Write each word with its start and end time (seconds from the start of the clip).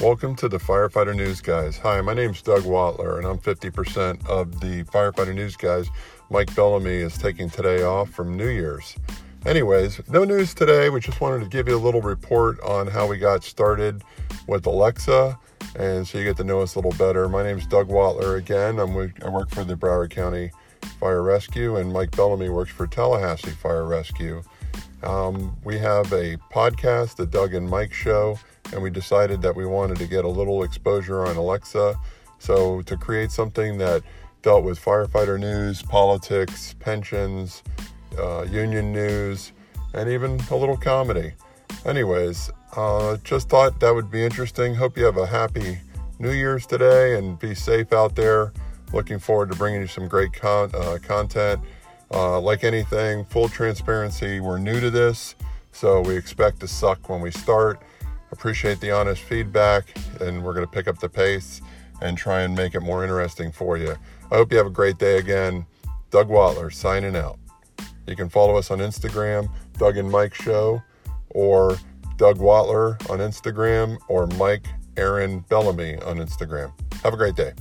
Welcome 0.00 0.36
to 0.36 0.48
the 0.48 0.58
Firefighter 0.58 1.12
News 1.12 1.40
Guys. 1.40 1.76
Hi, 1.78 2.00
my 2.02 2.14
name's 2.14 2.40
Doug 2.40 2.62
Watler, 2.62 3.18
and 3.18 3.26
I'm 3.26 3.36
50% 3.36 4.24
of 4.28 4.60
the 4.60 4.84
Firefighter 4.84 5.34
News 5.34 5.56
Guys. 5.56 5.88
Mike 6.30 6.54
Bellamy 6.54 6.98
is 6.98 7.18
taking 7.18 7.50
today 7.50 7.82
off 7.82 8.08
from 8.10 8.36
New 8.36 8.46
Year's. 8.46 8.94
Anyways, 9.44 10.00
no 10.08 10.22
news 10.22 10.54
today. 10.54 10.88
We 10.88 11.00
just 11.00 11.20
wanted 11.20 11.42
to 11.42 11.50
give 11.50 11.66
you 11.66 11.76
a 11.76 11.82
little 11.82 12.00
report 12.00 12.60
on 12.60 12.86
how 12.86 13.08
we 13.08 13.18
got 13.18 13.42
started 13.42 14.04
with 14.46 14.66
Alexa, 14.66 15.36
and 15.74 16.06
so 16.06 16.18
you 16.18 16.22
get 16.22 16.36
to 16.36 16.44
know 16.44 16.60
us 16.60 16.76
a 16.76 16.78
little 16.78 16.96
better. 16.96 17.28
My 17.28 17.42
name's 17.42 17.66
Doug 17.66 17.88
Watler 17.88 18.38
again. 18.38 18.78
I'm 18.78 18.94
with, 18.94 19.12
I 19.24 19.28
work 19.28 19.50
for 19.50 19.64
the 19.64 19.74
Broward 19.74 20.10
County 20.10 20.52
Fire 21.00 21.24
Rescue, 21.24 21.74
and 21.74 21.92
Mike 21.92 22.12
Bellamy 22.12 22.50
works 22.50 22.70
for 22.70 22.86
Tallahassee 22.86 23.50
Fire 23.50 23.84
Rescue. 23.84 24.44
Um, 25.02 25.56
we 25.64 25.78
have 25.78 26.12
a 26.12 26.36
podcast, 26.52 27.16
the 27.16 27.26
Doug 27.26 27.54
and 27.54 27.68
Mike 27.68 27.92
Show 27.92 28.38
and 28.72 28.82
we 28.82 28.90
decided 28.90 29.42
that 29.42 29.54
we 29.54 29.66
wanted 29.66 29.98
to 29.98 30.06
get 30.06 30.24
a 30.24 30.28
little 30.28 30.62
exposure 30.62 31.26
on 31.26 31.36
Alexa. 31.36 31.98
So, 32.38 32.82
to 32.82 32.96
create 32.96 33.30
something 33.30 33.78
that 33.78 34.02
dealt 34.42 34.64
with 34.64 34.82
firefighter 34.82 35.38
news, 35.40 35.82
politics, 35.82 36.74
pensions, 36.78 37.62
uh, 38.18 38.42
union 38.42 38.92
news, 38.92 39.52
and 39.94 40.08
even 40.08 40.40
a 40.50 40.56
little 40.56 40.76
comedy. 40.76 41.32
Anyways, 41.84 42.50
uh, 42.76 43.16
just 43.24 43.48
thought 43.48 43.80
that 43.80 43.92
would 43.92 44.10
be 44.10 44.24
interesting. 44.24 44.74
Hope 44.74 44.96
you 44.96 45.04
have 45.04 45.16
a 45.16 45.26
happy 45.26 45.78
New 46.18 46.30
Year's 46.30 46.66
today 46.66 47.16
and 47.16 47.38
be 47.38 47.54
safe 47.54 47.92
out 47.92 48.14
there. 48.14 48.52
Looking 48.92 49.18
forward 49.18 49.50
to 49.50 49.56
bringing 49.56 49.80
you 49.80 49.86
some 49.86 50.06
great 50.06 50.32
con- 50.32 50.70
uh, 50.74 50.98
content. 51.02 51.60
Uh, 52.12 52.40
like 52.40 52.64
anything, 52.64 53.24
full 53.26 53.48
transparency, 53.48 54.40
we're 54.40 54.58
new 54.58 54.80
to 54.80 54.90
this, 54.90 55.34
so 55.72 56.00
we 56.00 56.16
expect 56.16 56.60
to 56.60 56.68
suck 56.68 57.08
when 57.08 57.20
we 57.20 57.30
start. 57.30 57.82
Appreciate 58.32 58.80
the 58.80 58.90
honest 58.90 59.22
feedback, 59.22 59.94
and 60.20 60.42
we're 60.42 60.54
going 60.54 60.66
to 60.66 60.72
pick 60.72 60.88
up 60.88 60.98
the 60.98 61.08
pace 61.08 61.60
and 62.00 62.16
try 62.16 62.42
and 62.42 62.54
make 62.54 62.74
it 62.74 62.80
more 62.80 63.02
interesting 63.02 63.52
for 63.52 63.76
you. 63.76 63.94
I 64.30 64.36
hope 64.36 64.52
you 64.52 64.58
have 64.58 64.66
a 64.66 64.70
great 64.70 64.98
day 64.98 65.18
again. 65.18 65.66
Doug 66.10 66.28
Watler 66.28 66.72
signing 66.72 67.16
out. 67.16 67.38
You 68.06 68.16
can 68.16 68.28
follow 68.28 68.56
us 68.56 68.70
on 68.70 68.78
Instagram, 68.78 69.50
Doug 69.76 69.98
and 69.98 70.10
Mike 70.10 70.34
Show, 70.34 70.82
or 71.30 71.76
Doug 72.16 72.38
Watler 72.38 72.98
on 73.10 73.18
Instagram, 73.18 73.98
or 74.08 74.26
Mike 74.38 74.66
Aaron 74.96 75.40
Bellamy 75.48 75.96
on 75.96 76.16
Instagram. 76.16 76.72
Have 77.02 77.12
a 77.12 77.16
great 77.16 77.36
day. 77.36 77.52